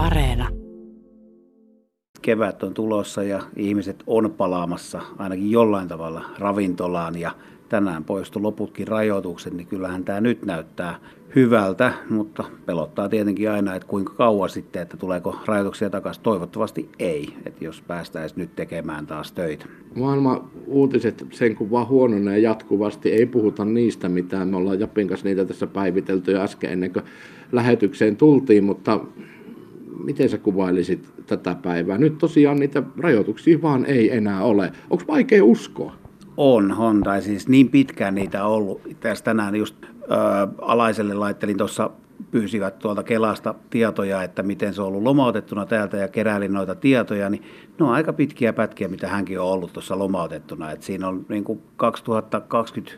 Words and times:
Areena. 0.00 0.48
Kevät 2.22 2.62
on 2.62 2.74
tulossa 2.74 3.22
ja 3.22 3.42
ihmiset 3.56 4.02
on 4.06 4.34
palaamassa 4.36 5.00
ainakin 5.18 5.50
jollain 5.50 5.88
tavalla 5.88 6.24
ravintolaan 6.38 7.18
ja 7.18 7.30
tänään 7.68 8.04
poistu 8.04 8.42
loputkin 8.42 8.88
rajoitukset, 8.88 9.54
niin 9.54 9.66
kyllähän 9.66 10.04
tämä 10.04 10.20
nyt 10.20 10.44
näyttää 10.44 10.98
hyvältä, 11.36 11.92
mutta 12.10 12.44
pelottaa 12.66 13.08
tietenkin 13.08 13.50
aina, 13.50 13.74
että 13.74 13.88
kuinka 13.88 14.14
kauan 14.14 14.50
sitten, 14.50 14.82
että 14.82 14.96
tuleeko 14.96 15.36
rajoituksia 15.46 15.90
takaisin. 15.90 16.22
Toivottavasti 16.22 16.88
ei, 16.98 17.36
että 17.46 17.64
jos 17.64 17.82
päästäisiin 17.86 18.38
nyt 18.38 18.56
tekemään 18.56 19.06
taas 19.06 19.32
töitä. 19.32 19.64
Maailman 19.94 20.50
uutiset 20.66 21.26
sen 21.30 21.56
kun 21.56 21.70
vaan 21.70 21.88
huononee 21.88 22.38
jatkuvasti. 22.38 23.12
Ei 23.12 23.26
puhuta 23.26 23.64
niistä 23.64 24.08
mitään. 24.08 24.48
Me 24.48 24.56
ollaan 24.56 24.80
Japin 24.80 25.08
kanssa 25.08 25.28
niitä 25.28 25.44
tässä 25.44 25.66
päivitelty 25.66 26.32
jo 26.32 26.40
äsken 26.40 26.72
ennen 26.72 26.92
kuin 26.92 27.04
lähetykseen 27.52 28.16
tultiin, 28.16 28.64
mutta 28.64 29.00
miten 30.04 30.28
sä 30.28 30.38
kuvailisit 30.38 31.12
tätä 31.26 31.54
päivää? 31.54 31.98
Nyt 31.98 32.18
tosiaan 32.18 32.56
niitä 32.60 32.82
rajoituksia 32.98 33.62
vaan 33.62 33.86
ei 33.86 34.16
enää 34.16 34.44
ole. 34.44 34.72
Onko 34.90 35.04
vaikea 35.08 35.44
uskoa? 35.44 35.92
On, 36.36 37.00
tai 37.04 37.22
siis 37.22 37.48
niin 37.48 37.68
pitkään 37.68 38.14
niitä 38.14 38.44
on 38.44 38.52
ollut. 38.52 38.80
Tässä 39.00 39.24
tänään 39.24 39.56
just 39.56 39.76
ö, 39.82 39.86
alaiselle 40.58 41.14
laittelin 41.14 41.56
tuossa 41.56 41.90
pyysivät 42.30 42.78
tuolta 42.78 43.02
Kelasta 43.02 43.54
tietoja, 43.70 44.22
että 44.22 44.42
miten 44.42 44.74
se 44.74 44.82
on 44.82 44.88
ollut 44.88 45.02
lomautettuna 45.02 45.66
täältä 45.66 45.96
ja 45.96 46.08
keräilin 46.08 46.52
noita 46.52 46.74
tietoja, 46.74 47.30
niin 47.30 47.42
ne 47.78 47.86
on 47.86 47.92
aika 47.92 48.12
pitkiä 48.12 48.52
pätkiä, 48.52 48.88
mitä 48.88 49.08
hänkin 49.08 49.40
on 49.40 49.46
ollut 49.46 49.72
tuossa 49.72 49.98
lomautettuna. 49.98 50.70
Et 50.70 50.82
siinä 50.82 51.08
on 51.08 51.26
niin 51.28 51.44
kuin 51.44 51.62
2020 51.76 52.92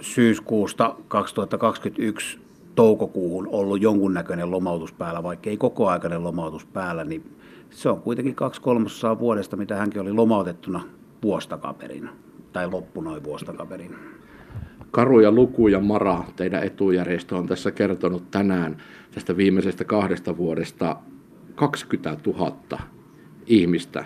syyskuusta 0.00 0.96
2021 1.08 2.38
toukokuuhun 2.74 3.48
ollut 3.48 3.82
jonkunnäköinen 3.82 4.50
lomautus 4.50 4.92
päällä, 4.92 5.22
vaikka 5.22 5.50
ei 5.50 5.56
kokoaikainen 5.56 6.24
lomautus 6.24 6.66
päällä, 6.66 7.04
niin 7.04 7.36
se 7.70 7.88
on 7.88 8.00
kuitenkin 8.00 8.34
kaksi 8.34 8.60
kolmasosaa 8.60 9.18
vuodesta, 9.18 9.56
mitä 9.56 9.76
hänkin 9.76 10.00
oli 10.00 10.12
lomautettuna 10.12 10.82
vuostakaperin, 11.22 12.08
tai 12.52 12.70
loppu 12.70 13.00
noin 13.00 13.24
vuostakaperin. 13.24 13.94
Karuja 14.90 15.32
lukuja 15.32 15.80
Mara, 15.80 16.24
teidän 16.36 16.62
etujärjestö 16.62 17.36
on 17.36 17.46
tässä 17.46 17.70
kertonut 17.70 18.30
tänään 18.30 18.76
tästä 19.10 19.36
viimeisestä 19.36 19.84
kahdesta 19.84 20.36
vuodesta 20.36 20.96
20 21.54 22.16
000 22.26 22.56
ihmistä, 23.46 24.04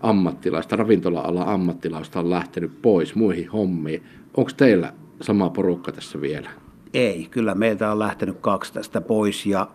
ammattilaista, 0.00 0.76
ravintola-alan 0.76 1.48
ammattilaista 1.48 2.20
on 2.20 2.30
lähtenyt 2.30 2.82
pois 2.82 3.14
muihin 3.14 3.50
hommiin. 3.50 4.02
Onko 4.36 4.50
teillä 4.56 4.92
sama 5.20 5.50
porukka 5.50 5.92
tässä 5.92 6.20
vielä? 6.20 6.50
Ei, 6.94 7.28
kyllä 7.30 7.54
meiltä 7.54 7.92
on 7.92 7.98
lähtenyt 7.98 8.36
kaksi 8.40 8.72
tästä 8.72 9.00
pois 9.00 9.46
ja 9.46 9.68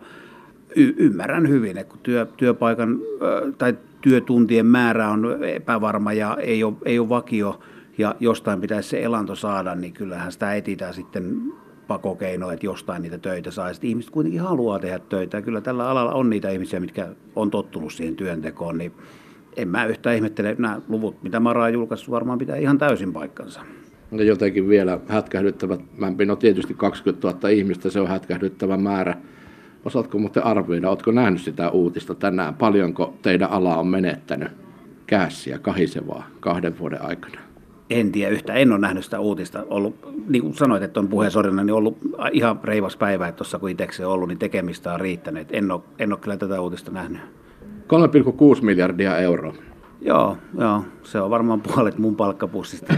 y- 0.76 0.94
ymmärrän 0.96 1.48
hyvin, 1.48 1.78
että 1.78 1.90
kun 1.90 2.00
työ, 2.02 2.26
työpaikan 2.36 2.98
tai 3.58 3.76
työtuntien 4.00 4.66
määrä 4.66 5.08
on 5.08 5.44
epävarma 5.44 6.12
ja 6.12 6.36
ei 6.40 6.64
ole, 6.64 6.74
ei 6.84 6.98
ole 6.98 7.08
vakio 7.08 7.60
ja 7.98 8.14
jostain 8.20 8.60
pitäisi 8.60 8.88
se 8.88 9.02
elanto 9.02 9.34
saada, 9.34 9.74
niin 9.74 9.92
kyllähän 9.92 10.32
sitä 10.32 10.54
etsitään 10.54 10.94
sitten 10.94 11.52
pakokeino, 11.86 12.50
että 12.50 12.66
jostain 12.66 13.02
niitä 13.02 13.18
töitä. 13.18 13.50
Sitten 13.50 13.90
ihmiset 13.90 14.10
kuitenkin 14.10 14.40
haluaa 14.40 14.78
tehdä 14.78 14.98
töitä 14.98 15.36
ja 15.36 15.42
kyllä 15.42 15.60
tällä 15.60 15.88
alalla 15.88 16.12
on 16.12 16.30
niitä 16.30 16.50
ihmisiä, 16.50 16.80
mitkä 16.80 17.08
on 17.36 17.50
tottunut 17.50 17.92
siihen 17.92 18.16
työntekoon, 18.16 18.78
niin 18.78 18.92
en 19.56 19.68
mä 19.68 19.84
yhtään 19.84 20.16
ihmettele, 20.16 20.56
nämä 20.58 20.80
luvut, 20.88 21.22
mitä 21.22 21.40
Mara 21.40 21.64
on 21.64 21.72
julkaissut, 21.72 22.10
varmaan 22.10 22.38
pitää 22.38 22.56
ihan 22.56 22.78
täysin 22.78 23.12
paikkansa. 23.12 23.60
Jotenkin 24.12 24.68
vielä 24.68 24.98
hätkähdyttävät, 25.08 25.80
no 26.26 26.36
tietysti 26.36 26.74
20 26.74 27.28
000 27.28 27.48
ihmistä, 27.48 27.90
se 27.90 28.00
on 28.00 28.08
hätkähdyttävä 28.08 28.76
määrä. 28.76 29.14
Osaatko 29.84 30.18
muuten 30.18 30.44
arvioida, 30.44 30.90
oletko 30.90 31.10
nähnyt 31.10 31.40
sitä 31.40 31.70
uutista 31.70 32.14
tänään, 32.14 32.54
paljonko 32.54 33.14
teidän 33.22 33.50
ala 33.50 33.76
on 33.76 33.86
menettänyt 33.86 34.48
käässiä 35.06 35.58
kahisevaa 35.58 36.26
kahden 36.40 36.78
vuoden 36.78 37.02
aikana? 37.02 37.40
En 37.90 38.12
tiedä 38.12 38.30
yhtä, 38.30 38.54
en 38.54 38.72
ole 38.72 38.80
nähnyt 38.80 39.04
sitä 39.04 39.20
uutista. 39.20 39.64
Ollut, 39.70 39.96
niin 40.28 40.42
kuin 40.42 40.54
sanoit, 40.54 40.82
että 40.82 41.00
on 41.00 41.08
puheensorina, 41.08 41.64
niin 41.64 41.74
ollut 41.74 41.98
ihan 42.32 42.60
reivas 42.64 42.96
päivä, 42.96 43.28
että 43.28 43.36
tuossa 43.36 43.58
kun 43.58 43.70
itse 43.70 44.06
ollut, 44.06 44.28
niin 44.28 44.38
tekemistä 44.38 44.92
on 44.92 45.00
riittänyt. 45.00 45.48
En 45.50 45.70
ole, 45.70 45.80
en 45.98 46.12
ole 46.12 46.20
kyllä 46.20 46.36
tätä 46.36 46.60
uutista 46.60 46.90
nähnyt. 46.90 47.20
3,6 48.58 48.62
miljardia 48.62 49.18
euroa. 49.18 49.54
Joo, 50.04 50.36
joo, 50.58 50.84
se 51.02 51.20
on 51.20 51.30
varmaan 51.30 51.60
puolet 51.60 51.98
mun 51.98 52.16
palkkapussista. 52.16 52.94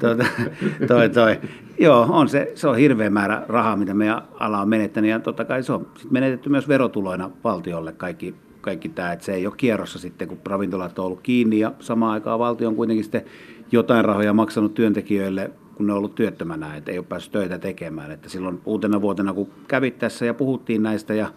toi, 0.00 0.16
toi, 0.88 1.10
toi. 1.10 1.38
Joo, 1.78 2.06
on 2.10 2.28
se, 2.28 2.52
se 2.54 2.68
on 2.68 2.76
hirveä 2.76 3.10
määrä 3.10 3.44
rahaa, 3.48 3.76
mitä 3.76 3.94
meidän 3.94 4.22
ala 4.40 4.60
on 4.60 4.68
menettänyt. 4.68 5.10
Ja 5.10 5.20
totta 5.20 5.44
kai 5.44 5.62
se 5.62 5.72
on 5.72 5.86
sit 5.96 6.10
menetetty 6.10 6.48
myös 6.48 6.68
verotuloina 6.68 7.30
valtiolle 7.44 7.92
kaikki, 7.92 8.34
kaikki 8.60 8.88
tämä, 8.88 9.12
että 9.12 9.24
se 9.24 9.34
ei 9.34 9.46
ole 9.46 9.54
kierrossa 9.56 9.98
sitten, 9.98 10.28
kun 10.28 10.38
ravintolat 10.44 10.98
on 10.98 11.04
ollut 11.04 11.20
kiinni 11.20 11.58
ja 11.58 11.72
samaan 11.80 12.12
aikaan 12.12 12.38
valtio 12.38 12.68
on 12.68 12.76
kuitenkin 12.76 13.04
sitten 13.04 13.24
jotain 13.72 14.04
rahoja 14.04 14.32
maksanut 14.32 14.74
työntekijöille, 14.74 15.50
kun 15.74 15.86
ne 15.86 15.92
on 15.92 15.98
ollut 15.98 16.14
työttömänä, 16.14 16.76
että 16.76 16.92
ei 16.92 16.98
ole 16.98 17.06
päässyt 17.08 17.32
töitä 17.32 17.58
tekemään. 17.58 18.10
Että 18.10 18.28
silloin 18.28 18.60
uutena 18.64 19.00
vuotena, 19.00 19.32
kun 19.32 19.48
kävit 19.68 19.98
tässä 19.98 20.26
ja 20.26 20.34
puhuttiin 20.34 20.82
näistä 20.82 21.14
ja 21.14 21.28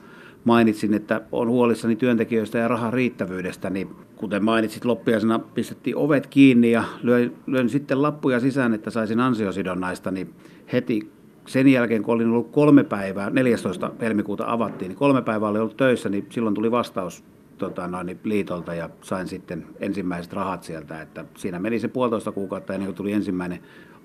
mainitsin, 0.44 0.94
että 0.94 1.22
on 1.32 1.50
huolissani 1.50 1.96
työntekijöistä 1.96 2.58
ja 2.58 2.68
rahan 2.68 2.94
riittävyydestä, 2.94 3.70
niin 3.70 3.90
kuten 4.22 4.44
mainitsit, 4.44 4.86
loppiaisena 4.86 5.40
pistettiin 5.40 5.96
ovet 5.96 6.28
kiinni 6.28 6.72
ja 6.72 6.84
löin, 7.04 7.36
löin 7.48 7.70
sitten 7.70 8.02
lappuja 8.02 8.40
sisään, 8.40 8.74
että 8.74 8.90
saisin 8.90 9.20
ansiosidonnaista, 9.20 10.12
niin 10.12 10.34
heti 10.74 11.12
sen 11.48 11.68
jälkeen, 11.68 12.04
kun 12.04 12.16
olin 12.16 12.30
ollut 12.30 12.52
kolme 12.52 12.84
päivää, 12.84 13.30
14. 13.30 13.92
helmikuuta 14.02 14.44
avattiin, 14.48 14.90
niin 14.90 14.98
kolme 14.98 15.22
päivää 15.22 15.50
oli 15.50 15.60
ollut 15.60 15.78
töissä, 15.78 16.10
niin 16.10 16.28
silloin 16.30 16.56
tuli 16.56 16.72
vastaus 16.72 17.24
tota, 17.58 17.88
noin, 17.88 18.20
liitolta 18.24 18.74
ja 18.74 18.90
sain 19.02 19.28
sitten 19.28 19.66
ensimmäiset 19.80 20.34
rahat 20.34 20.64
sieltä. 20.64 21.02
Että 21.02 21.26
siinä 21.38 21.60
meni 21.60 21.80
se 21.80 21.88
puolitoista 21.88 22.32
kuukautta 22.32 22.74
ennen 22.74 22.88
kuin 22.88 22.96
tuli 22.96 23.12
ensimmäinen 23.12 23.60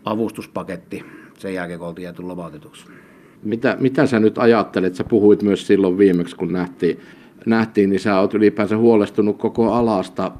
avustuspaketti 0.04 1.04
sen 1.38 1.54
jälkeen, 1.54 1.78
kun 1.78 1.88
oltiin 1.88 2.04
jääty 2.04 2.22
lomautetuksi. 2.22 2.86
Mitä, 3.42 3.76
mitä 3.80 4.06
sä 4.06 4.20
nyt 4.20 4.38
ajattelet? 4.38 4.94
Sä 4.94 5.04
puhuit 5.04 5.42
myös 5.42 5.66
silloin 5.66 5.98
viimeksi, 5.98 6.36
kun 6.36 6.52
nähtiin, 6.52 7.00
nähtiin 7.46 7.90
niin 7.90 8.00
sä 8.00 8.20
oot 8.20 8.34
ylipäänsä 8.34 8.76
huolestunut 8.76 9.38
koko 9.38 9.72
alasta. 9.72 10.32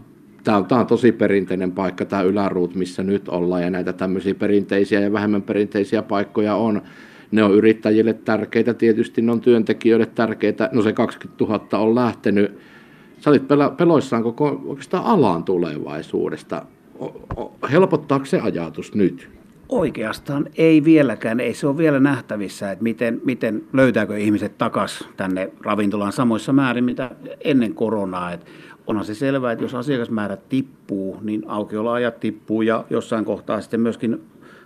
Tämä 0.45 0.57
on, 0.57 0.67
tämä 0.67 0.81
on 0.81 0.87
tosi 0.87 1.13
perinteinen 1.13 1.73
paikka, 1.73 2.05
tämä 2.05 2.23
yläruut, 2.23 2.75
missä 2.75 3.03
nyt 3.03 3.29
ollaan, 3.29 3.63
ja 3.63 3.71
näitä 3.71 3.93
tämmöisiä 3.93 4.35
perinteisiä 4.35 5.01
ja 5.01 5.13
vähemmän 5.13 5.43
perinteisiä 5.43 6.03
paikkoja 6.03 6.55
on. 6.55 6.83
Ne 7.31 7.43
on 7.43 7.55
yrittäjille 7.55 8.13
tärkeitä, 8.13 8.75
tietysti 8.75 9.23
ne 9.23 9.33
on 9.33 9.41
työntekijöille 9.41 10.07
tärkeitä. 10.07 10.71
No 10.73 10.83
se 10.83 10.93
20 10.93 11.45
000 11.45 11.79
on 11.79 11.95
lähtenyt. 11.95 12.59
Sä 13.21 13.31
olit 13.31 13.43
peloissaan 13.77 14.23
koko 14.23 14.63
oikeastaan 14.65 15.05
alan 15.05 15.45
tulevaisuudesta. 15.45 16.63
Helpottaako 17.73 18.25
se 18.25 18.41
ajatus 18.41 18.95
nyt? 18.95 19.37
Oikeastaan 19.69 20.47
ei 20.59 20.85
vieläkään, 20.85 21.41
ei 21.41 21.55
se 21.55 21.67
ole 21.67 21.77
vielä 21.77 22.01
nähtävissä, 22.01 22.71
että 22.71 22.83
miten, 22.83 23.21
miten 23.25 23.63
löytääkö 23.73 24.19
ihmiset 24.19 24.59
takaisin 24.59 25.07
tänne 25.17 25.51
ravintolaan 25.61 26.13
samoissa 26.13 26.53
määrin, 26.53 26.85
mitä 26.85 27.11
ennen 27.45 27.75
koronaa. 27.75 28.33
Et 28.33 28.47
onhan 28.87 29.05
se 29.05 29.15
selvää, 29.15 29.53
että 29.53 29.65
jos 29.65 29.75
asiakasmäärät 29.75 30.49
tippuu, 30.49 31.19
niin 31.23 31.43
aukioloajat 31.47 32.21
tippuu 32.21 32.63
ja 32.63 32.85
jossain 32.91 33.25
kohtaa 33.25 33.61
sitten 33.61 33.81
myöskin 33.81 34.21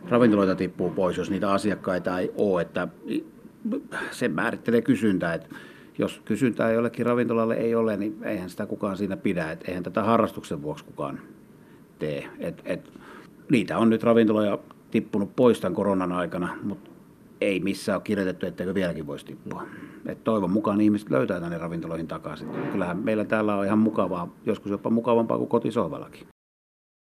ravintoloita 0.09 0.55
tippuu 0.55 0.91
pois, 0.91 1.17
jos 1.17 1.31
niitä 1.31 1.53
asiakkaita 1.53 2.19
ei 2.19 2.33
ole. 2.37 2.63
Että 2.63 2.89
se 4.11 4.29
määrittelee 4.29 4.83
kysyntää. 4.83 5.35
Että 5.35 5.49
jos 5.99 6.23
kysyntää 6.25 6.73
jollekin 6.73 7.07
ravintolalle 7.07 7.55
ei 7.55 7.75
ole, 7.75 7.97
niin 7.97 8.17
eihän 8.25 8.51
sitä 8.51 8.67
kukaan 8.67 8.97
siinä 8.97 9.17
pidä. 9.17 9.51
Että 9.51 9.65
eihän 9.69 9.83
tätä 9.83 10.03
harrastuksen 10.03 10.63
vuoksi 10.63 10.85
kukaan 10.85 11.21
tee. 11.99 12.29
Et, 12.39 12.63
et, 12.65 12.93
niitä 13.51 13.79
on 13.79 13.91
nyt 13.91 14.03
ravintoloja 14.03 14.59
tippunut 14.91 15.37
pois 15.37 15.61
tämän 15.61 15.75
koronan 15.75 16.13
aikana, 16.13 16.57
mutta 16.63 16.91
ei 17.41 17.61
missään 17.61 17.97
ole 17.97 18.03
kirjoitettu, 18.03 18.47
etteikö 18.47 18.75
vieläkin 18.75 19.07
voisi 19.07 19.27
tippua. 19.27 19.63
Et 20.07 20.25
toivon 20.25 20.51
mukaan 20.51 20.81
ihmiset 20.81 21.11
löytää 21.11 21.41
tänne 21.41 21.59
ravintoloihin 21.59 22.07
takaisin. 22.07 22.49
Kyllähän 22.73 22.99
meillä 22.99 23.25
täällä 23.25 23.57
on 23.57 23.67
ihan 23.67 23.79
mukavaa, 23.79 24.35
joskus 24.47 24.71
jopa 24.71 24.91
mukavampaa 24.91 25.39
kuin 25.39 25.49
kotisohvallakin. 25.49 26.27